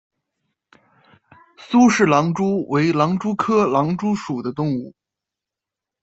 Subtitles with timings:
[1.59, 4.95] 苏氏狼蛛为狼蛛科狼蛛属的动物。